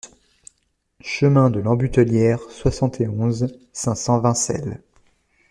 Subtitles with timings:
[1.05, 4.81] Chemin de l'Ambutelière, soixante et onze, cinq cents Vincelles